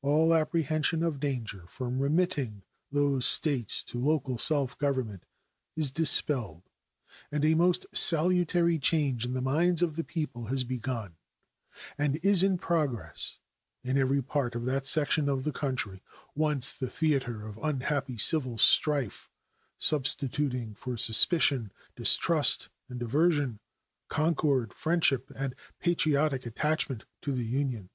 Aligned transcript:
All 0.00 0.32
apprehension 0.34 1.02
of 1.02 1.20
danger 1.20 1.66
from 1.66 1.98
remitting 1.98 2.62
those 2.90 3.26
States 3.26 3.84
to 3.84 3.98
local 4.02 4.38
self 4.38 4.78
government 4.78 5.26
is 5.76 5.90
dispelled, 5.90 6.62
and 7.30 7.44
a 7.44 7.52
most 7.54 7.84
salutary 7.94 8.78
change 8.78 9.26
in 9.26 9.34
the 9.34 9.42
minds 9.42 9.82
of 9.82 9.96
the 9.96 10.02
people 10.02 10.46
has 10.46 10.64
begun 10.64 11.16
and 11.98 12.18
is 12.24 12.42
in 12.42 12.56
progress 12.56 13.38
in 13.84 13.98
every 13.98 14.22
part 14.22 14.54
of 14.54 14.64
that 14.64 14.86
section 14.86 15.28
of 15.28 15.44
the 15.44 15.52
country 15.52 16.02
once 16.34 16.72
the 16.72 16.88
theater 16.88 17.46
of 17.46 17.58
unhappy 17.62 18.16
civil 18.16 18.56
strife, 18.56 19.28
substituting 19.76 20.72
for 20.74 20.96
suspicion, 20.96 21.70
distrust, 21.96 22.70
and 22.88 23.02
aversion, 23.02 23.60
concord, 24.08 24.72
friendship, 24.72 25.30
and 25.36 25.54
patriotic 25.80 26.46
attachment 26.46 27.04
to 27.20 27.30
the 27.32 27.44
Union. 27.44 27.90